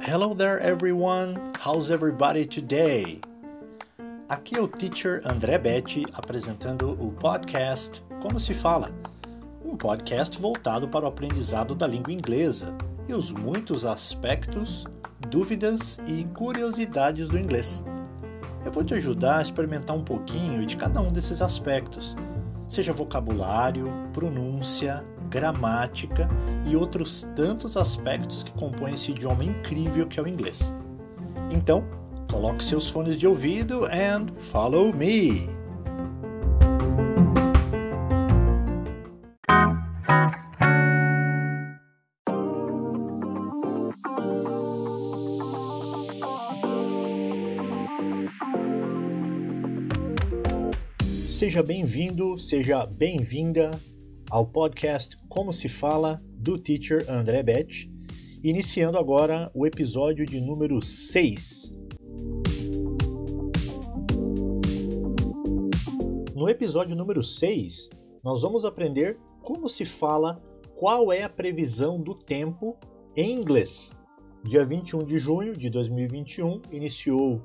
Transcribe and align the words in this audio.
Hello 0.00 0.34
there 0.34 0.58
everyone, 0.60 1.52
how's 1.60 1.92
everybody 1.92 2.44
today? 2.44 3.20
Aqui 4.28 4.56
é 4.56 4.60
o 4.60 4.66
teacher 4.66 5.22
André 5.24 5.58
Betti 5.58 6.04
apresentando 6.12 7.00
o 7.00 7.12
podcast 7.12 8.02
Como 8.20 8.40
se 8.40 8.52
fala, 8.52 8.90
um 9.64 9.76
podcast 9.76 10.36
voltado 10.40 10.88
para 10.88 11.04
o 11.04 11.08
aprendizado 11.08 11.76
da 11.76 11.86
língua 11.86 12.12
inglesa 12.12 12.74
e 13.06 13.14
os 13.14 13.30
muitos 13.30 13.84
aspectos, 13.84 14.88
dúvidas 15.30 16.00
e 16.04 16.24
curiosidades 16.34 17.28
do 17.28 17.38
inglês. 17.38 17.84
Eu 18.64 18.72
vou 18.72 18.82
te 18.82 18.94
ajudar 18.94 19.38
a 19.38 19.42
experimentar 19.42 19.94
um 19.94 20.02
pouquinho 20.02 20.66
de 20.66 20.76
cada 20.76 21.00
um 21.00 21.12
desses 21.12 21.40
aspectos, 21.40 22.16
seja 22.68 22.92
vocabulário, 22.92 23.88
pronúncia, 24.12 25.04
gramática 25.30 26.28
e 26.66 26.76
outros 26.76 27.22
tantos 27.34 27.76
aspectos 27.76 28.42
que 28.42 28.52
compõem 28.52 28.94
esse 28.94 29.10
idioma 29.10 29.44
incrível 29.44 30.06
que 30.06 30.18
é 30.18 30.22
o 30.22 30.28
inglês. 30.28 30.74
Então, 31.50 31.84
coloque 32.30 32.62
seus 32.62 32.88
fones 32.88 33.16
de 33.16 33.26
ouvido 33.26 33.86
and 33.86 34.26
follow 34.36 34.92
me! 34.92 35.55
Seja 51.36 51.62
bem-vindo, 51.62 52.38
seja 52.38 52.86
bem-vinda 52.86 53.70
ao 54.30 54.46
podcast 54.46 55.18
Como 55.28 55.52
se 55.52 55.68
fala 55.68 56.16
do 56.32 56.56
teacher 56.56 57.04
André 57.10 57.42
Bet, 57.42 57.92
iniciando 58.42 58.96
agora 58.96 59.50
o 59.52 59.66
episódio 59.66 60.24
de 60.24 60.40
número 60.40 60.80
6. 60.80 61.74
No 66.34 66.48
episódio 66.48 66.96
número 66.96 67.22
6, 67.22 67.90
nós 68.24 68.40
vamos 68.40 68.64
aprender 68.64 69.18
como 69.42 69.68
se 69.68 69.84
fala 69.84 70.42
qual 70.74 71.12
é 71.12 71.22
a 71.22 71.28
previsão 71.28 72.00
do 72.00 72.14
tempo 72.14 72.78
em 73.14 73.38
inglês. 73.38 73.92
Dia 74.42 74.64
21 74.64 75.04
de 75.04 75.18
junho 75.18 75.52
de 75.52 75.68
2021 75.68 76.62
iniciou 76.72 77.42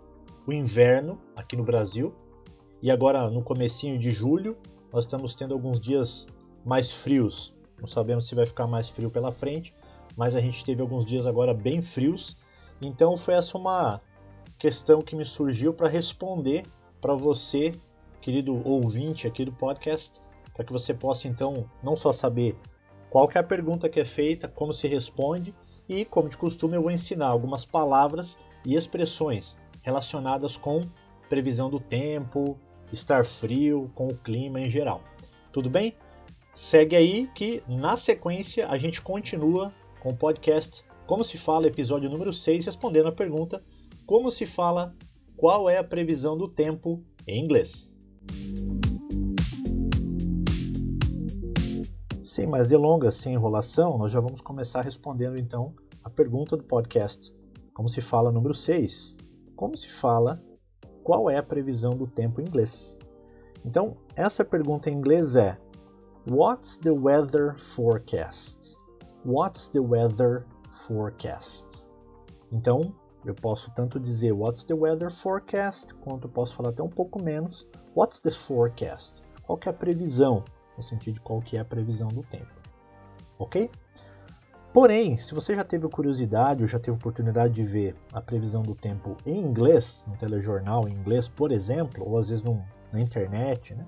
o 0.48 0.54
inverno 0.54 1.20
aqui 1.36 1.58
no 1.58 1.66
Brasil 1.66 2.16
e 2.82 2.90
agora 2.90 3.30
no 3.30 3.44
comecinho 3.44 3.98
de 4.00 4.12
julho 4.12 4.58
nós 4.92 5.06
estamos 5.06 5.36
tendo 5.36 5.54
alguns 5.54 5.80
dias 5.80 6.28
mais 6.66 6.92
frios. 6.92 7.54
Não 7.80 7.88
sabemos 7.88 8.28
se 8.28 8.36
vai 8.36 8.46
ficar 8.46 8.68
mais 8.68 8.90
frio 8.90 9.10
pela 9.10 9.32
frente, 9.32 9.74
mas 10.16 10.36
a 10.36 10.42
gente 10.42 10.64
teve 10.64 10.82
alguns 10.82 11.06
dias 11.06 11.26
agora 11.26 11.54
bem 11.54 11.82
frios. 11.82 12.38
Então 12.82 13.18
foi 13.18 13.36
essa 13.36 13.58
uma 13.58 14.02
questão 14.60 15.02
que 15.02 15.16
me 15.16 15.26
surgiu 15.26 15.74
para 15.74 15.88
responder 15.88 16.64
para 17.00 17.16
você, 17.16 17.72
querido 18.22 18.62
ouvinte 18.68 19.28
aqui 19.28 19.46
do 19.46 19.52
podcast, 19.52 20.22
para 20.54 20.66
que 20.66 20.72
você 20.72 20.94
possa 20.94 21.28
então 21.28 21.66
não 21.82 21.96
só 21.96 22.12
saber 22.12 22.56
qual 23.10 23.30
é 23.34 23.40
a 23.40 23.44
pergunta 23.44 23.90
que 23.90 24.00
é 24.00 24.06
feita, 24.06 24.48
como 24.48 24.74
se 24.74 24.88
responde 24.88 25.54
e, 25.88 26.06
como 26.06 26.30
de 26.30 26.38
costume, 26.38 26.76
eu 26.76 26.82
vou 26.82 26.92
ensinar 26.92 27.28
algumas 27.28 27.66
palavras 27.66 28.38
e 28.66 28.76
expressões 28.76 29.58
relacionadas 29.82 30.56
com 30.56 30.82
previsão 31.28 31.70
do 31.70 31.80
tempo, 31.80 32.58
estar 32.92 33.26
frio, 33.26 33.92
com 33.96 34.08
o 34.08 34.18
clima 34.18 34.60
em 34.60 34.70
geral. 34.70 35.02
Tudo 35.52 35.70
bem? 35.70 35.96
Segue 36.56 36.96
aí 36.96 37.28
que 37.34 37.64
na 37.68 37.96
sequência 37.98 38.68
a 38.68 38.78
gente 38.78 39.02
continua 39.02 39.74
com 40.00 40.10
o 40.10 40.18
podcast 40.18 40.84
Como 41.08 41.24
se 41.24 41.38
fala, 41.38 41.68
episódio 41.68 42.10
número 42.10 42.32
6, 42.32 42.66
respondendo 42.66 43.08
a 43.10 43.12
pergunta: 43.12 43.64
Como 44.06 44.32
se 44.32 44.46
fala? 44.46 44.96
Qual 45.36 45.70
é 45.70 45.78
a 45.78 45.84
previsão 45.84 46.38
do 46.38 46.48
tempo 46.48 47.04
em 47.28 47.44
inglês? 47.44 47.92
Sem 52.24 52.48
mais 52.48 52.68
delongas, 52.68 53.16
sem 53.16 53.34
enrolação, 53.34 53.98
nós 53.98 54.12
já 54.12 54.20
vamos 54.20 54.40
começar 54.40 54.82
respondendo 54.82 55.38
então 55.38 55.74
a 56.04 56.10
pergunta 56.10 56.56
do 56.56 56.64
podcast. 56.64 57.34
Como 57.74 57.90
se 57.90 58.02
fala 58.02 58.32
número 58.32 58.54
6? 58.54 59.18
Como 59.56 59.78
se 59.78 59.90
fala 59.90 60.42
qual 61.04 61.30
é 61.30 61.38
a 61.38 61.44
previsão 61.44 61.92
do 61.92 62.08
tempo 62.08 62.42
em 62.42 62.46
inglês. 62.46 62.98
Então, 63.66 63.98
essa 64.16 64.44
pergunta 64.44 64.90
em 64.90 64.94
inglês 64.94 65.36
é 65.36 65.58
What's 66.30 66.78
the 66.78 66.92
weather 66.92 67.58
forecast? 67.58 68.78
What's 69.26 69.70
the 69.70 69.80
weather 69.80 70.46
forecast? 70.88 71.88
Então, 72.52 72.94
eu 73.26 73.36
posso 73.36 73.72
tanto 73.72 74.00
dizer 74.00 74.32
What's 74.32 74.64
the 74.64 74.74
weather 74.74 75.12
forecast, 75.12 75.94
quanto 75.96 76.28
posso 76.28 76.56
falar 76.56 76.70
até 76.70 76.82
um 76.82 76.90
pouco 76.90 77.22
menos 77.22 77.68
What's 77.96 78.20
the 78.20 78.32
forecast? 78.32 79.22
Qual 79.44 79.58
que 79.58 79.68
é 79.68 79.72
a 79.72 79.76
previsão, 79.76 80.44
no 80.78 80.84
sentido 80.84 81.16
de 81.16 81.22
qual 81.22 81.42
que 81.42 81.58
é 81.58 81.60
a 81.60 81.66
previsão 81.66 82.08
do 82.08 82.24
tempo. 82.24 82.52
OK? 83.38 83.70
Porém, 84.74 85.20
se 85.20 85.36
você 85.36 85.54
já 85.54 85.66
teve 85.66 85.90
curiosidade 85.90 86.62
ou 86.62 86.68
já 86.68 86.80
teve 86.80 86.92
oportunidade 86.92 87.54
de 87.54 87.64
ver 87.64 87.94
a 88.14 88.22
previsão 88.22 88.62
do 88.62 88.74
tempo 88.74 89.18
em 89.26 89.38
inglês, 89.38 90.02
no 90.08 90.16
telejornal 90.16 90.88
em 90.88 90.94
inglês, 90.94 91.28
por 91.28 91.52
exemplo, 91.52 92.10
ou 92.10 92.18
às 92.18 92.30
vezes 92.30 92.42
no, 92.42 92.64
na 92.94 93.02
internet, 93.02 93.76
né? 93.76 93.86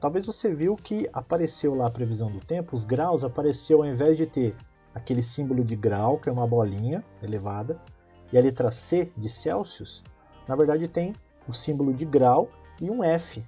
talvez 0.00 0.24
você 0.24 0.54
viu 0.54 0.76
que 0.76 1.08
apareceu 1.12 1.74
lá 1.74 1.88
a 1.88 1.90
previsão 1.90 2.30
do 2.30 2.38
tempo, 2.38 2.76
os 2.76 2.84
graus 2.84 3.24
apareceu 3.24 3.82
ao 3.82 3.88
invés 3.88 4.16
de 4.16 4.24
ter 4.24 4.54
aquele 4.94 5.22
símbolo 5.22 5.64
de 5.64 5.74
grau, 5.74 6.16
que 6.18 6.28
é 6.28 6.32
uma 6.32 6.46
bolinha 6.46 7.04
elevada, 7.20 7.76
e 8.32 8.38
a 8.38 8.40
letra 8.40 8.70
C 8.70 9.10
de 9.16 9.28
Celsius, 9.28 10.04
na 10.46 10.54
verdade 10.54 10.86
tem 10.86 11.12
o 11.48 11.52
símbolo 11.52 11.92
de 11.92 12.04
grau 12.04 12.48
e 12.80 12.88
um 12.88 13.02
F. 13.02 13.44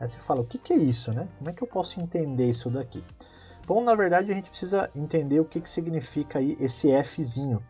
Aí 0.00 0.08
você 0.08 0.18
fala, 0.18 0.40
o 0.40 0.46
que, 0.46 0.58
que 0.58 0.72
é 0.72 0.76
isso, 0.76 1.12
né? 1.12 1.28
Como 1.38 1.50
é 1.50 1.52
que 1.52 1.62
eu 1.62 1.68
posso 1.68 2.00
entender 2.00 2.50
isso 2.50 2.68
daqui? 2.70 3.04
Bom, 3.70 3.84
na 3.84 3.94
verdade 3.94 4.32
a 4.32 4.34
gente 4.34 4.50
precisa 4.50 4.90
entender 4.96 5.38
o 5.38 5.44
que, 5.44 5.60
que 5.60 5.70
significa 5.70 6.40
aí 6.40 6.56
esse 6.58 6.90
Fzinho. 7.04 7.62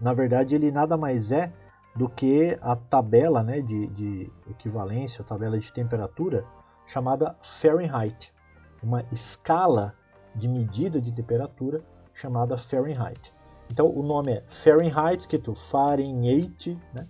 Na 0.00 0.12
verdade 0.12 0.52
ele 0.52 0.72
nada 0.72 0.96
mais 0.96 1.30
é 1.30 1.52
do 1.94 2.08
que 2.08 2.58
a 2.60 2.74
tabela 2.74 3.40
né, 3.40 3.60
de, 3.60 3.86
de 3.86 4.32
equivalência, 4.50 5.22
a 5.22 5.24
tabela 5.24 5.56
de 5.60 5.72
temperatura 5.72 6.44
chamada 6.88 7.36
Fahrenheit, 7.40 8.34
uma 8.82 9.04
escala 9.12 9.94
de 10.34 10.48
medida 10.48 11.00
de 11.00 11.12
temperatura 11.12 11.84
chamada 12.12 12.58
Fahrenheit. 12.58 13.32
Então 13.70 13.86
o 13.86 14.02
nome 14.02 14.32
é 14.32 14.44
Fahrenheit, 14.48 15.20
escrito 15.20 15.54
Fahrenheit, 15.54 16.76
né, 16.92 17.06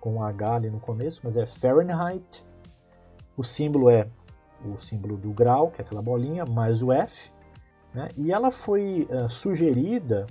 com 0.00 0.20
H 0.20 0.56
ali 0.56 0.68
no 0.68 0.80
começo, 0.80 1.20
mas 1.22 1.36
é 1.36 1.46
Fahrenheit. 1.46 2.44
O 3.36 3.44
símbolo 3.44 3.88
é 3.88 4.08
o 4.64 4.80
símbolo 4.80 5.16
do 5.16 5.30
grau, 5.30 5.70
que 5.70 5.80
é 5.80 5.84
aquela 5.84 6.02
bolinha, 6.02 6.44
mais 6.44 6.82
o 6.82 6.90
F. 6.90 7.30
Né? 7.94 8.08
E 8.16 8.32
ela 8.32 8.50
foi 8.50 9.06
uh, 9.10 9.30
sugerida 9.30 10.26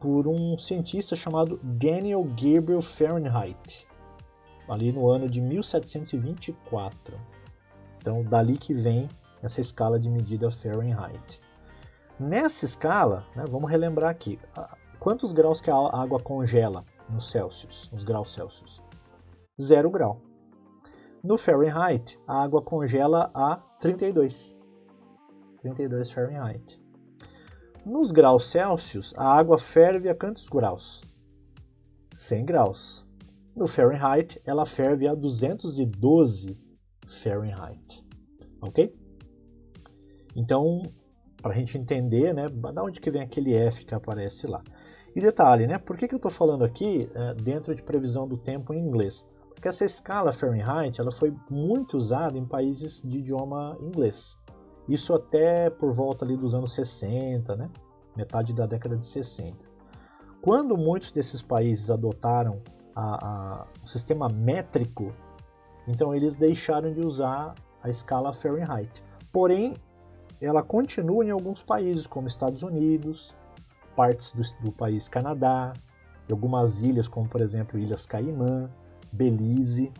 por 0.00 0.26
um 0.26 0.58
cientista 0.58 1.14
chamado 1.14 1.60
Daniel 1.62 2.24
Gabriel 2.24 2.82
Fahrenheit, 2.82 3.86
ali 4.68 4.92
no 4.92 5.08
ano 5.08 5.28
de 5.28 5.40
1724. 5.40 7.16
Então, 7.98 8.24
dali 8.24 8.58
que 8.58 8.74
vem 8.74 9.08
essa 9.42 9.60
escala 9.60 9.98
de 9.98 10.10
medida 10.10 10.50
Fahrenheit. 10.50 11.40
Nessa 12.18 12.64
escala, 12.64 13.24
né, 13.34 13.44
vamos 13.48 13.70
relembrar 13.70 14.10
aqui, 14.10 14.38
quantos 14.98 15.32
graus 15.32 15.60
que 15.60 15.70
a 15.70 15.76
água 15.76 16.20
congela 16.20 16.84
no 17.08 17.20
Celsius, 17.20 17.90
nos 17.92 18.04
graus 18.04 18.32
Celsius? 18.32 18.82
Zero 19.60 19.88
grau. 19.88 20.20
No 21.22 21.38
Fahrenheit, 21.38 22.18
a 22.26 22.42
água 22.42 22.60
congela 22.60 23.30
a 23.32 23.56
32. 23.80 24.56
32 25.60 26.10
Fahrenheit. 26.10 26.81
Nos 27.84 28.12
graus 28.12 28.46
Celsius, 28.46 29.12
a 29.16 29.24
água 29.24 29.58
ferve 29.58 30.08
a 30.08 30.14
quantos 30.14 30.48
graus? 30.48 31.00
100 32.14 32.44
graus. 32.44 33.04
No 33.56 33.66
Fahrenheit, 33.66 34.40
ela 34.46 34.64
ferve 34.64 35.08
a 35.08 35.14
212 35.14 36.56
Fahrenheit. 37.08 38.04
Ok? 38.60 38.94
Então, 40.36 40.82
para 41.42 41.52
a 41.52 41.56
gente 41.56 41.76
entender, 41.76 42.32
né, 42.32 42.48
da 42.48 42.84
onde 42.84 43.00
que 43.00 43.10
vem 43.10 43.22
aquele 43.22 43.52
F 43.52 43.84
que 43.84 43.94
aparece 43.94 44.46
lá. 44.46 44.62
E 45.14 45.20
detalhe, 45.20 45.66
né, 45.66 45.76
por 45.76 45.96
que, 45.96 46.06
que 46.06 46.14
eu 46.14 46.18
estou 46.18 46.30
falando 46.30 46.64
aqui 46.64 47.10
é, 47.12 47.34
dentro 47.34 47.74
de 47.74 47.82
previsão 47.82 48.28
do 48.28 48.36
tempo 48.36 48.72
em 48.72 48.78
inglês? 48.78 49.26
Porque 49.52 49.66
essa 49.66 49.84
escala 49.84 50.32
Fahrenheit 50.32 51.00
ela 51.00 51.10
foi 51.10 51.34
muito 51.50 51.98
usada 51.98 52.38
em 52.38 52.46
países 52.46 53.02
de 53.02 53.18
idioma 53.18 53.76
inglês. 53.80 54.38
Isso 54.88 55.14
até 55.14 55.70
por 55.70 55.92
volta 55.92 56.24
ali 56.24 56.36
dos 56.36 56.54
anos 56.54 56.72
60, 56.72 57.56
né? 57.56 57.70
metade 58.16 58.52
da 58.52 58.66
década 58.66 58.96
de 58.96 59.06
60. 59.06 59.56
Quando 60.40 60.76
muitos 60.76 61.12
desses 61.12 61.40
países 61.40 61.90
adotaram 61.90 62.60
a, 62.94 63.26
a, 63.26 63.66
o 63.84 63.88
sistema 63.88 64.28
métrico, 64.28 65.12
então 65.86 66.14
eles 66.14 66.36
deixaram 66.36 66.92
de 66.92 67.00
usar 67.00 67.54
a 67.82 67.88
escala 67.88 68.32
Fahrenheit. 68.32 69.02
porém 69.32 69.74
ela 70.40 70.62
continua 70.62 71.24
em 71.24 71.30
alguns 71.30 71.62
países, 71.62 72.04
como 72.04 72.26
Estados 72.26 72.64
Unidos, 72.64 73.36
partes 73.94 74.32
do, 74.32 74.42
do 74.64 74.72
país 74.72 75.06
Canadá, 75.06 75.72
algumas 76.32 76.80
ilhas, 76.80 77.06
como 77.06 77.28
por 77.28 77.40
exemplo 77.40 77.78
Ilhas 77.78 78.06
Caimã, 78.06 78.68
Belize. 79.12 79.92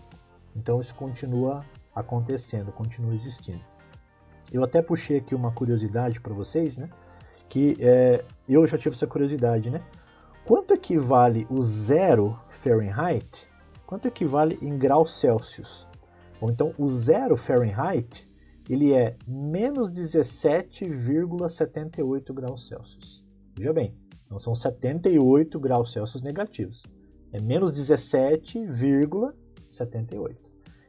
Então 0.56 0.80
isso 0.80 0.94
continua 0.94 1.64
acontecendo, 1.94 2.72
continua 2.72 3.14
existindo. 3.14 3.62
Eu 4.52 4.62
até 4.62 4.80
puxei 4.82 5.16
aqui 5.18 5.34
uma 5.34 5.50
curiosidade 5.50 6.20
para 6.20 6.34
vocês, 6.34 6.76
né? 6.76 6.90
Que 7.48 7.74
é, 7.80 8.22
eu 8.48 8.66
já 8.66 8.76
tive 8.76 8.94
essa 8.94 9.06
curiosidade, 9.06 9.70
né? 9.70 9.80
Quanto 10.44 10.74
equivale 10.74 11.46
o 11.48 11.62
zero 11.62 12.38
Fahrenheit? 12.60 13.48
Quanto 13.86 14.06
equivale 14.06 14.58
em 14.60 14.76
graus 14.76 15.18
Celsius? 15.18 15.88
Ou 16.40 16.50
então 16.50 16.74
o 16.76 16.88
zero 16.88 17.36
Fahrenheit 17.36 18.28
ele 18.68 18.92
é 18.92 19.16
menos 19.26 19.88
17,78 19.90 22.32
graus 22.32 22.68
Celsius. 22.68 23.24
Veja 23.56 23.72
bem, 23.72 23.96
não 24.30 24.38
são 24.38 24.54
78 24.54 25.58
graus 25.58 25.90
Celsius 25.92 26.22
negativos. 26.22 26.84
É 27.32 27.40
menos 27.40 27.72
17,78. 27.72 30.36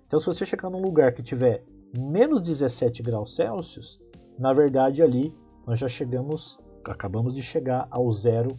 Então, 0.06 0.20
se 0.20 0.26
você 0.26 0.46
chegar 0.46 0.70
num 0.70 0.82
lugar 0.82 1.14
que 1.14 1.24
tiver 1.24 1.64
menos 1.98 2.42
17 2.42 3.04
graus 3.04 3.36
Celsius, 3.36 4.00
na 4.38 4.54
verdade 4.54 5.02
ali 5.02 5.34
nós 5.66 5.80
já 5.80 5.88
chegamos, 5.88 6.60
acabamos 6.84 7.34
de 7.34 7.42
chegar 7.42 7.88
ao 7.90 8.12
zero 8.14 8.50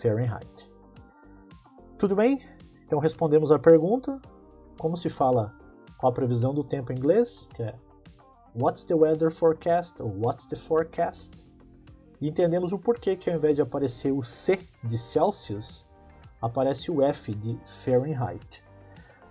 Fahrenheit. 0.00 0.70
Tudo 1.98 2.14
bem? 2.14 2.40
Então 2.84 2.98
respondemos 2.98 3.50
a 3.50 3.58
pergunta. 3.58 4.20
Como 4.78 4.96
se 4.96 5.08
fala 5.08 5.54
com 5.96 6.06
a 6.06 6.12
previsão 6.12 6.52
do 6.52 6.62
tempo 6.62 6.92
em 6.92 6.96
inglês, 6.96 7.48
que 7.54 7.62
é 7.62 7.74
What's 8.54 8.84
the 8.84 8.94
weather 8.94 9.30
forecast? 9.30 10.00
ou 10.00 10.10
What's 10.24 10.46
the 10.46 10.56
forecast? 10.56 11.44
E 12.20 12.28
entendemos 12.28 12.72
o 12.72 12.78
porquê 12.78 13.16
que 13.16 13.30
ao 13.30 13.36
invés 13.36 13.54
de 13.54 13.62
aparecer 13.62 14.12
o 14.12 14.22
C 14.22 14.58
de 14.84 14.98
Celsius, 14.98 15.86
aparece 16.40 16.90
o 16.90 17.02
F 17.02 17.34
de 17.34 17.58
Fahrenheit. 17.84 18.62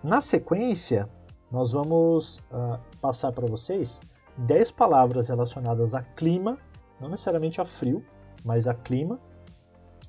Na 0.04 0.22
sequência, 0.22 1.10
nós 1.52 1.72
vamos 1.72 2.38
uh, 2.52 2.80
passar 3.02 3.32
para 3.32 3.48
vocês 3.48 4.00
10 4.38 4.72
palavras 4.72 5.30
relacionadas 5.30 5.94
a 5.94 6.02
clima, 6.02 6.58
não 7.00 7.10
necessariamente 7.10 7.62
a 7.62 7.66
frio, 7.66 8.04
mas 8.44 8.68
a 8.68 8.74
clima, 8.74 9.20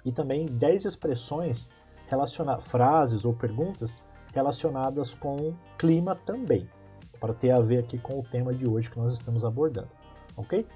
e 0.04 0.12
também 0.12 0.46
10 0.46 0.84
expressões 0.84 1.68
relacionadas, 2.06 2.66
frases 2.66 3.24
ou 3.24 3.34
perguntas 3.34 3.98
relacionadas 4.32 5.14
com 5.14 5.54
clima 5.78 6.14
também 6.14 6.68
para 7.18 7.32
ter 7.32 7.50
a 7.50 7.60
ver 7.60 7.78
aqui 7.78 7.98
com 7.98 8.20
o 8.20 8.22
tema 8.22 8.54
de 8.54 8.68
hoje 8.68 8.90
que 8.90 8.98
nós 8.98 9.14
estamos 9.14 9.44
abordando, 9.44 9.88
ok? 10.36 10.66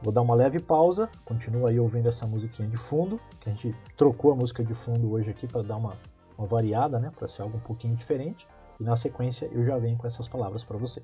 Vou 0.00 0.12
dar 0.12 0.22
uma 0.22 0.34
leve 0.34 0.58
pausa, 0.58 1.08
continua 1.24 1.70
aí 1.70 1.78
ouvindo 1.78 2.08
essa 2.08 2.26
musiquinha 2.26 2.68
de 2.68 2.76
fundo, 2.76 3.20
que 3.40 3.48
a 3.48 3.52
gente 3.52 3.74
trocou 3.96 4.32
a 4.32 4.36
música 4.36 4.64
de 4.64 4.74
fundo 4.74 5.12
hoje 5.12 5.30
aqui 5.30 5.46
para 5.46 5.62
dar 5.62 5.76
uma, 5.76 5.96
uma 6.36 6.46
variada, 6.46 6.98
né, 6.98 7.12
para 7.16 7.28
ser 7.28 7.42
algo 7.42 7.56
um 7.56 7.60
pouquinho 7.60 7.94
diferente, 7.94 8.46
e 8.78 8.84
na 8.84 8.96
sequência 8.96 9.48
eu 9.52 9.64
já 9.64 9.78
venho 9.78 9.96
com 9.96 10.06
essas 10.06 10.28
palavras 10.28 10.64
para 10.64 10.76
você. 10.76 11.02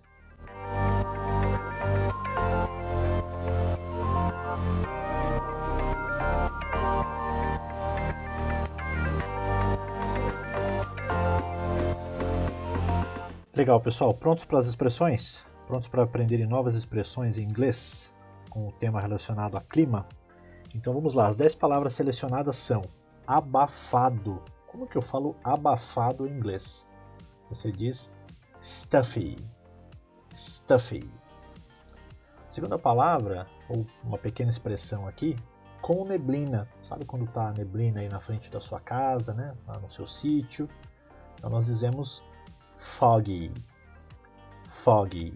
Legal, 13.59 13.81
pessoal. 13.81 14.15
Prontos 14.15 14.45
para 14.45 14.61
as 14.61 14.67
expressões? 14.67 15.45
Prontos 15.67 15.89
para 15.89 16.05
aprenderem 16.05 16.47
novas 16.47 16.77
expressões 16.77 17.37
em 17.37 17.43
inglês 17.43 18.09
com 18.49 18.69
o 18.69 18.73
tema 18.73 19.01
relacionado 19.01 19.57
a 19.57 19.61
clima? 19.61 20.07
Então 20.73 20.95
vamos 20.95 21.13
lá. 21.13 21.27
As 21.27 21.37
10 21.37 21.57
palavras 21.57 21.95
selecionadas 21.95 22.55
são 22.55 22.83
abafado. 23.27 24.41
Como 24.69 24.87
que 24.87 24.97
eu 24.97 25.03
falo 25.03 25.35
abafado 25.43 26.25
em 26.25 26.31
inglês? 26.31 26.87
Você 27.49 27.73
diz 27.73 28.11
stuffy. 28.61 29.37
Stuffy. 30.35 31.09
Segunda 32.51 32.79
palavra, 32.79 33.47
ou 33.69 33.87
uma 34.03 34.19
pequena 34.19 34.51
expressão 34.51 35.07
aqui, 35.07 35.37
com 35.81 36.05
neblina. 36.05 36.69
Sabe 36.83 37.05
quando 37.05 37.25
está 37.25 37.53
neblina 37.53 38.01
aí 38.01 38.09
na 38.09 38.21
frente 38.21 38.51
da 38.51 38.61
sua 38.61 38.81
casa, 38.81 39.33
né? 39.33 39.55
Lá 39.67 39.79
no 39.79 39.91
seu 39.91 40.07
sítio? 40.07 40.69
Então 41.35 41.51
nós 41.51 41.67
dizemos 41.67 42.23
foggy, 42.77 43.53
foggy. 44.67 45.33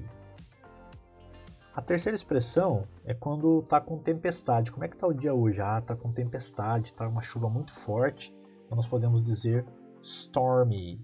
A 1.74 1.80
terceira 1.80 2.14
expressão 2.14 2.86
é 3.04 3.14
quando 3.14 3.60
está 3.60 3.80
com 3.80 3.98
tempestade. 3.98 4.70
Como 4.70 4.84
é 4.84 4.88
que 4.88 4.94
está 4.94 5.06
o 5.06 5.14
dia 5.14 5.32
hoje? 5.32 5.60
Ah, 5.62 5.78
está 5.78 5.96
com 5.96 6.12
tempestade, 6.12 6.90
está 6.90 7.08
uma 7.08 7.22
chuva 7.22 7.48
muito 7.48 7.72
forte. 7.72 8.34
Então 8.66 8.76
nós 8.76 8.86
podemos 8.86 9.24
dizer 9.24 9.64
stormy, 10.02 11.00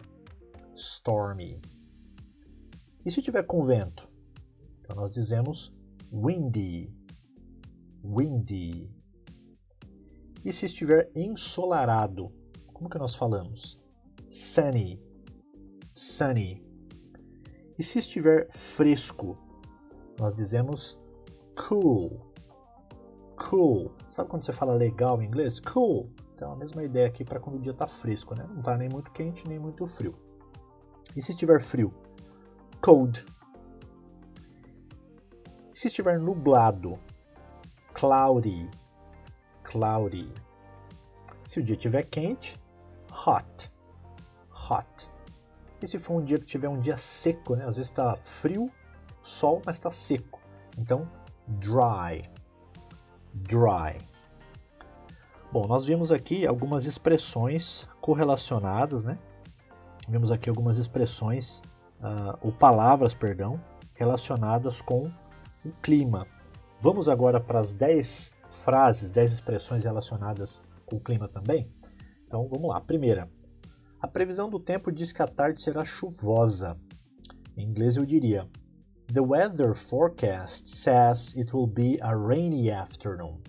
stormy. 0.79 1.61
E 3.05 3.11
se 3.11 3.21
tiver 3.21 3.43
com 3.45 3.65
vento? 3.65 4.09
Então 4.81 4.97
nós 4.97 5.11
dizemos 5.11 5.75
windy, 6.13 6.95
windy. 8.05 8.91
E 10.45 10.53
se 10.53 10.67
estiver 10.67 11.11
ensolarado? 11.15 12.33
Como 12.73 12.89
que 12.89 12.99
nós 12.99 13.15
falamos? 13.15 13.81
Sunny, 14.31 15.03
sunny. 15.95 16.65
E 17.79 17.83
se 17.83 17.99
estiver 17.99 18.49
fresco, 18.53 19.37
nós 20.19 20.35
dizemos 20.35 20.99
cool. 21.69 22.33
Cool. 23.49 23.93
Sabe 24.11 24.31
quando 24.31 24.45
você 24.45 24.53
fala 24.53 24.75
legal 24.75 25.21
em 25.23 25.27
inglês? 25.27 25.61
Cool. 25.61 26.11
Então 26.35 26.53
a 26.53 26.57
mesma 26.57 26.85
ideia 26.85 27.07
aqui 27.07 27.25
para 27.25 27.41
quando 27.41 27.57
o 27.57 27.61
dia 27.61 27.73
está 27.73 27.87
fresco, 27.87 28.35
né? 28.35 28.47
Não 28.49 28.61
está 28.61 28.77
nem 28.77 28.89
muito 28.89 29.11
quente 29.13 29.47
nem 29.49 29.59
muito 29.59 29.87
frio. 29.87 30.28
E 31.17 31.23
se 31.23 31.33
estiver 31.33 31.63
frio? 31.63 31.93
Cold. 32.81 33.25
E 35.75 35.79
se 35.79 35.89
estiver 35.89 36.19
nublado? 36.19 36.99
Cloudy. 37.95 38.69
Cloudy. 39.65 40.33
Se 41.49 41.61
o 41.61 41.63
dia 41.63 41.75
estiver 41.75 42.05
quente? 42.05 42.57
Hot. 43.27 43.71
Hot. 44.71 45.11
E 45.83 45.87
se 45.87 45.99
for 45.99 46.15
um 46.15 46.25
dia 46.25 46.39
que 46.39 46.47
tiver 46.47 46.69
um 46.69 46.81
dia 46.81 46.97
seco, 46.97 47.55
né? 47.57 47.65
Às 47.65 47.77
vezes 47.77 47.91
está 47.91 48.17
frio, 48.17 48.71
sol, 49.23 49.63
mas 49.65 49.77
está 49.77 49.91
seco. 49.91 50.41
Então, 50.77 51.09
dry. 51.47 52.29
Dry. 53.35 53.99
Bom, 55.51 55.67
nós 55.67 55.87
vimos 55.87 56.13
aqui 56.13 56.47
algumas 56.47 56.85
expressões 56.85 57.89
correlacionadas, 58.01 59.05
né? 59.05 59.19
Vimos 60.09 60.31
aqui 60.31 60.49
algumas 60.49 60.79
expressões, 60.79 61.61
uh, 62.01 62.39
ou 62.41 62.51
palavras, 62.51 63.13
perdão, 63.13 63.61
relacionadas 63.95 64.81
com 64.81 65.11
o 65.65 65.71
clima. 65.83 66.27
Vamos 66.81 67.09
agora 67.09 67.39
para 67.39 67.61
as 67.61 67.73
10 67.73 68.33
frases, 68.65 69.11
10 69.11 69.33
expressões 69.33 69.85
relacionadas 69.85 70.63
com 70.87 70.97
o 70.97 71.01
clima 71.01 71.29
também? 71.29 71.71
Então, 72.27 72.49
vamos 72.49 72.71
lá. 72.71 72.81
Primeira, 72.81 73.29
a 74.01 74.07
previsão 74.07 74.49
do 74.49 74.59
tempo 74.59 74.93
diz 74.93 75.13
que 75.13 75.23
a 75.23 75.27
tarde 75.27 75.61
será 75.61 75.85
chuvosa. 75.85 76.77
Em 77.57 77.65
inglês 77.65 77.97
eu 77.97 78.07
diria: 78.07 78.49
The 79.13 79.21
weather 79.21 79.75
forecast 79.75 80.71
says 80.71 81.35
it 81.37 81.55
will 81.55 81.67
be 81.67 81.99
a 82.01 82.15
rainy 82.15 82.71
afternoon. 82.71 83.41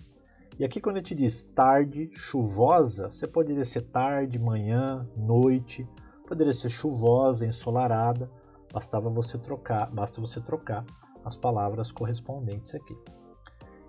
E 0.58 0.64
aqui 0.64 0.80
quando 0.80 0.96
a 0.96 0.98
gente 0.98 1.14
diz 1.14 1.42
tarde 1.54 2.10
chuvosa, 2.12 3.08
você 3.08 3.26
poderia 3.26 3.64
ser 3.64 3.82
tarde, 3.82 4.38
manhã, 4.38 5.08
noite, 5.16 5.88
poderia 6.30 6.52
ser 6.52 6.70
chuvosa, 6.70 7.44
ensolarada, 7.44 8.30
bastava 8.72 9.10
você 9.10 9.36
trocar, 9.36 9.90
basta 9.90 10.20
você 10.20 10.40
trocar 10.40 10.84
as 11.24 11.36
palavras 11.36 11.90
correspondentes 11.90 12.72
aqui. 12.72 12.96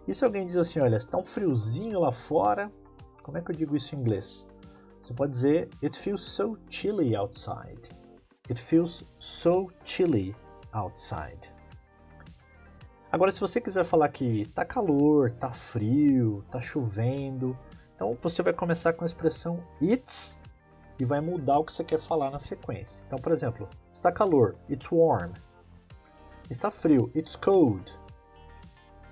E 0.08 0.16
se 0.16 0.26
alguém 0.26 0.48
diz 0.48 0.58
assim, 0.58 0.80
olha, 0.80 0.98
está 0.98 1.20
um 1.20 1.24
friozinho 1.24 2.00
lá 2.00 2.12
fora, 2.12 2.72
como 3.22 3.38
é 3.38 3.42
que 3.42 3.52
eu 3.52 3.56
digo 3.56 3.78
isso 3.78 3.94
em 3.94 4.00
inglês? 4.00 4.48
Você 5.04 5.14
pode 5.14 5.34
dizer 5.34 5.70
It 5.84 5.98
feels 6.00 6.24
so 6.24 6.58
chilly 6.68 7.16
outside. 7.16 7.80
It 8.50 8.60
feels 8.60 9.04
so 9.20 9.68
chilly 9.86 10.36
outside. 10.74 11.54
Agora, 13.12 13.32
se 13.32 13.40
você 13.40 13.62
quiser 13.62 13.86
falar 13.86 14.10
que 14.10 14.48
tá 14.48 14.66
calor, 14.66 15.30
tá 15.34 15.52
frio, 15.52 16.44
tá 16.50 16.60
chovendo, 16.60 17.56
então 17.94 18.18
você 18.20 18.42
vai 18.42 18.54
começar 18.54 18.94
com 18.94 19.04
a 19.04 19.08
expressão 19.08 19.64
it's 19.80 20.41
e 21.02 21.06
vai 21.06 21.20
mudar 21.20 21.58
o 21.58 21.66
que 21.66 21.74
você 21.74 21.84
quer 21.84 22.00
falar 22.00 22.30
na 22.30 22.40
sequência. 22.40 23.02
Então, 23.08 23.18
por 23.18 23.32
exemplo, 23.32 23.68
está 23.92 24.12
calor, 24.12 24.56
it's 24.70 24.88
warm. 24.92 25.32
Está 26.48 26.70
frio, 26.70 27.12
it's 27.16 27.36
cold. 27.36 27.92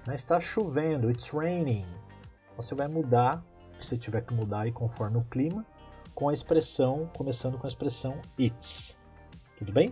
Né, 0.05 0.15
está 0.15 0.39
chovendo, 0.39 1.09
it's 1.09 1.31
raining. 1.31 1.87
Você 2.57 2.75
vai 2.75 2.87
mudar, 2.87 3.43
se 3.81 3.97
tiver 3.97 4.21
que 4.21 4.35
mudar 4.35 4.61
aí 4.61 4.71
conforme 4.71 5.17
o 5.17 5.25
clima, 5.25 5.65
com 6.13 6.29
a 6.29 6.33
expressão, 6.33 7.09
começando 7.17 7.57
com 7.57 7.65
a 7.65 7.69
expressão 7.69 8.21
it's. 8.37 8.95
Tudo 9.57 9.73
bem? 9.73 9.91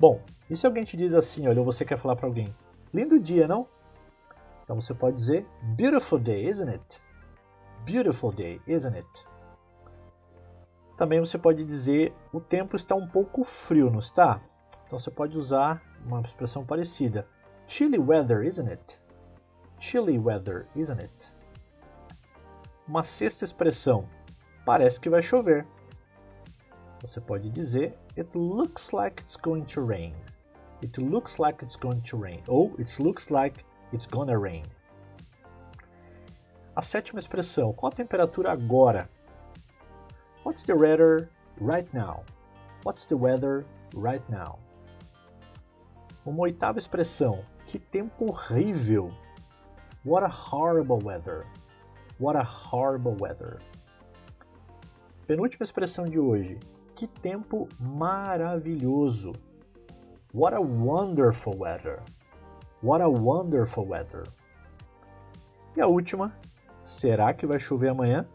Bom, 0.00 0.20
e 0.50 0.56
se 0.56 0.66
alguém 0.66 0.82
te 0.82 0.96
diz 0.96 1.14
assim, 1.14 1.46
olha, 1.46 1.62
você 1.62 1.84
quer 1.84 1.96
falar 1.96 2.16
para 2.16 2.26
alguém, 2.26 2.52
Lindo 2.92 3.20
dia, 3.20 3.46
não? 3.46 3.68
Então 4.64 4.80
você 4.80 4.92
pode 4.92 5.16
dizer 5.16 5.46
beautiful 5.76 6.18
day, 6.18 6.48
isn't 6.48 6.68
it? 6.68 7.00
Beautiful 7.84 8.32
day, 8.32 8.60
isn't 8.66 8.96
it? 8.96 9.26
Também 10.96 11.20
você 11.20 11.36
pode 11.36 11.64
dizer 11.64 12.14
o 12.32 12.40
tempo 12.40 12.76
está 12.76 12.94
um 12.94 13.06
pouco 13.06 13.44
frio, 13.44 13.90
não 13.90 13.98
está? 13.98 14.40
Então 14.86 14.98
você 14.98 15.10
pode 15.10 15.36
usar 15.36 15.82
uma 16.04 16.20
expressão 16.20 16.64
parecida. 16.64 17.26
Chilly 17.66 17.98
weather, 17.98 18.44
isn't 18.44 18.70
it? 18.70 19.00
Chilly 19.78 20.18
weather, 20.18 20.66
isn't 20.74 21.02
it? 21.02 21.34
Uma 22.88 23.04
sexta 23.04 23.44
expressão. 23.44 24.08
Parece 24.64 24.98
que 24.98 25.10
vai 25.10 25.20
chover. 25.20 25.66
Você 27.02 27.20
pode 27.20 27.50
dizer 27.50 27.98
It 28.16 28.30
looks 28.34 28.92
like 28.92 29.22
it's 29.22 29.36
going 29.36 29.64
to 29.64 29.84
rain. 29.84 30.14
It 30.82 30.98
looks 31.00 31.38
like 31.38 31.62
it's 31.62 31.76
going 31.76 32.00
to 32.00 32.16
rain. 32.16 32.42
Ou 32.48 32.74
It 32.78 33.02
looks 33.02 33.28
like 33.28 33.64
it's 33.92 34.06
gonna 34.06 34.38
rain. 34.38 34.62
A 36.74 36.82
sétima 36.82 37.18
expressão. 37.18 37.72
Qual 37.72 37.92
a 37.92 37.94
temperatura 37.94 38.52
agora? 38.52 39.08
What's 40.56 40.64
the 40.64 40.74
weather 40.74 41.28
right 41.60 41.86
now? 41.92 42.24
What's 42.84 43.04
the 43.04 43.14
weather 43.14 43.66
right 43.94 44.22
now? 44.30 44.58
Uma 46.24 46.44
oitava 46.44 46.78
expressão. 46.78 47.44
Que 47.66 47.78
tempo 47.78 48.32
horrível. 48.32 49.12
What 50.02 50.22
a 50.22 50.28
horrible 50.28 50.98
weather. 51.00 51.44
What 52.18 52.36
a 52.36 52.42
horrible 52.42 53.14
weather. 53.20 53.60
Penúltima 55.28 55.62
expressão 55.62 56.06
de 56.06 56.18
hoje. 56.18 56.58
Que 56.94 57.06
tempo 57.06 57.68
maravilhoso. 57.78 59.34
What 60.32 60.54
a 60.54 60.60
wonderful 60.62 61.54
weather. 61.54 62.02
What 62.82 63.02
a 63.02 63.10
wonderful 63.10 63.84
weather. 63.86 64.22
E 65.76 65.82
a 65.82 65.86
última. 65.86 66.32
Será 66.82 67.34
que 67.34 67.46
vai 67.46 67.60
chover 67.60 67.90
amanhã? 67.90 68.26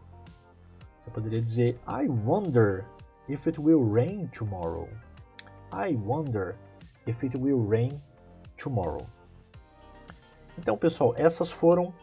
Você 1.04 1.12
poderia 1.12 1.42
dizer 1.42 1.80
I 1.88 2.08
wonder 2.08 2.86
if 3.28 3.48
it 3.48 3.60
will 3.60 3.84
rain 3.84 4.28
tomorrow. 4.28 4.88
I 5.74 5.96
wonder 5.96 6.56
if 7.08 7.24
it 7.24 7.38
will 7.38 7.66
rain 7.66 8.02
tomorrow. 8.58 9.06
Então, 10.58 10.78
pessoal, 10.78 11.16
essas 11.18 11.52
foram 11.52 11.94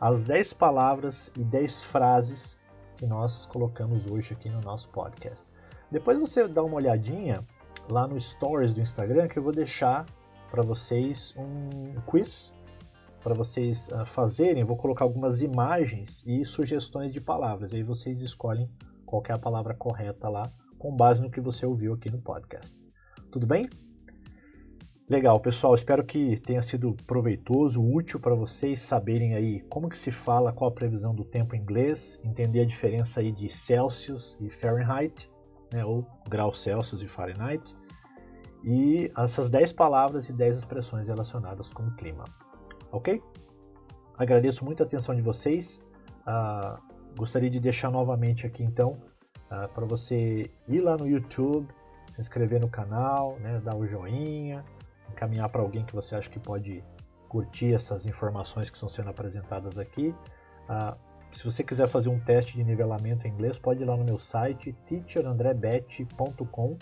as 0.00 0.24
10 0.24 0.52
palavras 0.52 1.30
e 1.36 1.42
10 1.42 1.84
frases 1.84 2.58
que 2.96 3.06
nós 3.06 3.46
colocamos 3.46 4.04
hoje 4.10 4.34
aqui 4.34 4.48
no 4.48 4.60
nosso 4.60 4.88
podcast. 4.90 5.44
Depois 5.90 6.18
você 6.18 6.46
dá 6.46 6.62
uma 6.62 6.76
olhadinha 6.76 7.44
lá 7.90 8.06
no 8.06 8.20
stories 8.20 8.74
do 8.74 8.80
Instagram 8.80 9.28
que 9.28 9.38
eu 9.38 9.42
vou 9.42 9.52
deixar 9.52 10.04
para 10.50 10.62
vocês 10.62 11.34
um 11.36 12.00
quiz 12.02 12.54
para 13.26 13.34
vocês 13.34 13.88
uh, 13.88 14.06
fazerem, 14.06 14.62
vou 14.62 14.76
colocar 14.76 15.04
algumas 15.04 15.42
imagens 15.42 16.22
e 16.24 16.44
sugestões 16.44 17.12
de 17.12 17.20
palavras. 17.20 17.74
Aí 17.74 17.82
vocês 17.82 18.20
escolhem 18.20 18.70
qual 19.04 19.20
é 19.28 19.32
a 19.32 19.38
palavra 19.38 19.74
correta 19.74 20.28
lá, 20.28 20.48
com 20.78 20.94
base 20.94 21.20
no 21.20 21.28
que 21.28 21.40
você 21.40 21.66
ouviu 21.66 21.94
aqui 21.94 22.08
no 22.08 22.18
podcast. 22.18 22.72
Tudo 23.32 23.44
bem? 23.44 23.68
Legal, 25.08 25.40
pessoal. 25.40 25.74
Espero 25.74 26.04
que 26.04 26.38
tenha 26.38 26.62
sido 26.62 26.94
proveitoso, 27.04 27.82
útil 27.82 28.20
para 28.20 28.36
vocês 28.36 28.80
saberem 28.80 29.34
aí 29.34 29.58
como 29.62 29.88
que 29.88 29.98
se 29.98 30.12
fala, 30.12 30.52
qual 30.52 30.70
a 30.70 30.74
previsão 30.74 31.12
do 31.12 31.24
tempo 31.24 31.56
em 31.56 31.58
inglês, 31.58 32.20
entender 32.22 32.60
a 32.60 32.64
diferença 32.64 33.18
aí 33.18 33.32
de 33.32 33.48
Celsius 33.48 34.38
e 34.40 34.48
Fahrenheit, 34.50 35.28
né, 35.72 35.84
ou 35.84 36.06
graus 36.28 36.62
Celsius 36.62 37.02
e 37.02 37.08
Fahrenheit, 37.08 37.74
e 38.62 39.10
essas 39.18 39.50
10 39.50 39.72
palavras 39.72 40.28
e 40.28 40.32
10 40.32 40.58
expressões 40.58 41.08
relacionadas 41.08 41.72
com 41.72 41.82
o 41.82 41.96
clima 41.96 42.22
ok? 42.92 43.22
Agradeço 44.16 44.64
muito 44.64 44.82
a 44.82 44.86
atenção 44.86 45.14
de 45.14 45.22
vocês. 45.22 45.84
Uh, 46.26 46.80
gostaria 47.16 47.50
de 47.50 47.60
deixar 47.60 47.90
novamente 47.90 48.46
aqui 48.46 48.62
então 48.62 48.98
uh, 49.50 49.68
para 49.72 49.84
você 49.84 50.50
ir 50.68 50.80
lá 50.80 50.96
no 50.96 51.06
YouTube, 51.06 51.68
se 52.12 52.20
inscrever 52.20 52.60
no 52.60 52.68
canal, 52.68 53.38
né, 53.38 53.60
dar 53.62 53.76
o 53.76 53.86
joinha, 53.86 54.64
encaminhar 55.10 55.48
para 55.48 55.62
alguém 55.62 55.84
que 55.84 55.94
você 55.94 56.14
acha 56.14 56.28
que 56.30 56.38
pode 56.38 56.82
curtir 57.28 57.74
essas 57.74 58.06
informações 58.06 58.70
que 58.70 58.76
estão 58.76 58.88
sendo 58.88 59.10
apresentadas 59.10 59.78
aqui. 59.78 60.14
Uh, 60.68 60.96
se 61.36 61.44
você 61.44 61.62
quiser 61.62 61.88
fazer 61.88 62.08
um 62.08 62.18
teste 62.18 62.54
de 62.54 62.64
nivelamento 62.64 63.26
em 63.26 63.30
inglês, 63.30 63.58
pode 63.58 63.82
ir 63.82 63.84
lá 63.84 63.96
no 63.96 64.04
meu 64.04 64.18
site 64.18 64.72
teacherandrebet.com. 64.86 66.78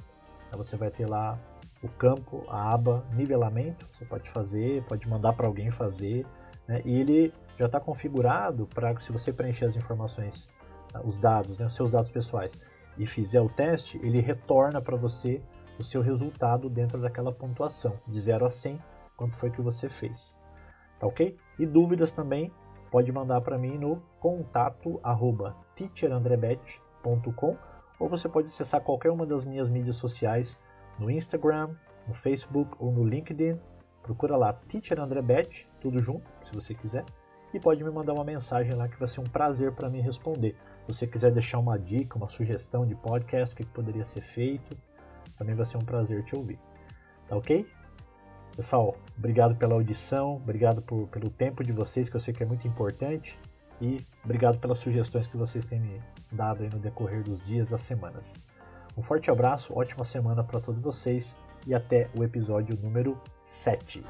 Você 0.57 0.77
vai 0.77 0.91
ter 0.91 1.11
lá 1.11 1.37
o 1.85 1.89
campo, 1.99 2.43
a 2.49 2.73
aba 2.73 3.05
nivelamento, 3.13 3.87
você 3.93 4.07
pode 4.07 4.31
fazer, 4.31 4.83
pode 4.85 5.07
mandar 5.07 5.35
para 5.35 5.47
alguém 5.47 5.71
fazer, 5.71 6.27
né? 6.67 6.81
e 6.83 6.99
ele 6.99 7.33
já 7.59 7.67
está 7.67 7.79
configurado 7.79 8.67
para 8.67 8.99
se 9.01 9.13
você 9.13 9.31
preencher 9.31 9.67
as 9.67 9.77
informações, 9.77 10.51
ah, 10.95 11.03
os 11.05 11.19
dados, 11.19 11.59
né, 11.59 11.67
os 11.67 11.75
seus 11.75 11.91
dados 11.91 12.11
pessoais, 12.11 12.59
e 12.97 13.07
fizer 13.07 13.41
o 13.41 13.51
teste, 13.51 13.99
ele 14.03 14.21
retorna 14.21 14.81
para 14.81 14.97
você 14.97 15.43
o 15.79 15.85
seu 15.85 16.01
resultado 16.01 16.71
dentro 16.71 16.99
daquela 17.01 17.33
pontuação, 17.33 18.01
de 18.09 18.19
0 18.19 18.47
a 18.47 18.51
100, 18.51 18.81
quanto 19.17 19.37
foi 19.37 19.51
que 19.51 19.61
você 19.61 19.89
fez. 19.89 20.39
Tá 20.99 21.07
ok? 21.07 21.37
E 21.59 21.67
dúvidas 21.67 22.11
também, 22.11 22.51
pode 22.91 23.13
mandar 23.13 23.43
para 23.43 23.59
mim 23.59 23.77
no 23.77 24.01
contato 24.21 24.99
arroba 25.03 25.55
teacherandrebet.com 25.77 27.59
ou 27.99 28.09
você 28.09 28.29
pode 28.29 28.49
acessar 28.49 28.81
qualquer 28.81 29.11
uma 29.11 29.27
das 29.27 29.45
minhas 29.45 29.69
mídias 29.69 29.97
sociais 29.97 30.59
no 30.99 31.11
Instagram, 31.11 31.71
no 32.07 32.15
Facebook 32.15 32.75
ou 32.79 32.93
no 32.93 33.05
LinkedIn. 33.05 33.59
Procura 34.03 34.37
lá 34.37 34.53
Teacher 34.53 35.01
André 35.01 35.23
Bet, 35.23 35.69
tudo 35.81 36.03
junto, 36.03 36.31
se 36.45 36.55
você 36.55 36.75
quiser. 36.75 37.05
E 37.53 37.61
pode 37.61 37.83
me 37.85 37.91
mandar 37.91 38.13
uma 38.13 38.25
mensagem 38.25 38.75
lá 38.75 38.89
que 38.89 38.99
vai 38.99 39.09
ser 39.09 39.21
um 39.21 39.25
prazer 39.25 39.73
para 39.73 39.89
mim 39.89 40.01
responder. 40.01 40.57
Se 40.87 40.95
você 40.95 41.07
quiser 41.07 41.33
deixar 41.33 41.59
uma 41.59 41.79
dica, 41.79 42.19
uma 42.19 42.29
sugestão 42.29 42.87
de 42.87 42.95
podcast, 42.97 43.55
o 43.55 43.57
que 43.57 43.65
poderia 43.67 44.05
ser 44.05 44.23
feito, 44.23 44.77
também 45.39 45.55
vai 45.55 45.65
ser 45.65 45.77
um 45.77 45.85
prazer 45.85 46.25
te 46.25 46.37
ouvir. 46.37 46.59
Tá 47.29 47.37
ok? 47.37 47.67
Pessoal, 48.57 48.97
obrigado 49.17 49.57
pela 49.57 49.75
audição, 49.75 50.37
obrigado 50.37 50.81
por, 50.83 51.09
pelo 51.09 51.31
tempo 51.31 51.65
de 51.65 51.73
vocês, 51.73 52.09
que 52.09 52.17
eu 52.17 52.21
sei 52.21 52.33
que 52.33 52.43
é 52.43 52.47
muito 52.47 52.69
importante, 52.69 53.39
e 53.81 53.97
obrigado 54.25 54.59
pelas 54.59 54.79
sugestões 54.79 55.27
que 55.27 55.37
vocês 55.37 55.67
têm 55.67 55.81
me 55.81 56.01
dado 56.31 56.63
no 56.65 56.79
decorrer 56.79 57.23
dos 57.23 57.45
dias, 57.45 57.69
das 57.69 57.83
semanas. 57.83 58.35
Um 58.97 59.03
forte 59.03 59.29
abraço, 59.29 59.77
ótima 59.77 60.05
semana 60.05 60.45
para 60.45 60.61
todos 60.61 60.81
vocês 60.81 61.37
e 61.67 61.75
até 61.75 62.09
o 62.17 62.23
episódio 62.23 62.79
número 62.81 63.21
7. 63.43 64.05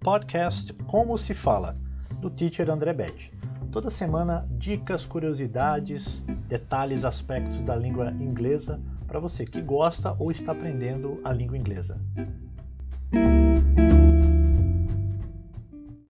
Podcast 0.00 0.72
Como 0.86 1.16
se 1.18 1.34
fala, 1.34 1.76
do 2.20 2.30
teacher 2.30 2.70
André 2.70 2.92
Betti. 2.92 3.37
Toda 3.78 3.92
semana, 3.92 4.44
dicas, 4.58 5.06
curiosidades, 5.06 6.24
detalhes, 6.48 7.04
aspectos 7.04 7.60
da 7.60 7.76
língua 7.76 8.10
inglesa 8.10 8.80
para 9.06 9.20
você 9.20 9.46
que 9.46 9.62
gosta 9.62 10.16
ou 10.18 10.32
está 10.32 10.50
aprendendo 10.50 11.20
a 11.22 11.32
língua 11.32 11.56
inglesa. 11.56 11.96